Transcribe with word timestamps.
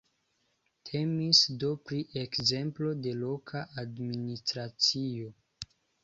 Temis 0.89 1.41
do 1.63 1.67
pri 1.89 1.99
ekzemplo 2.21 2.93
de 3.03 3.13
loka 3.25 3.61
administracio. 3.83 5.29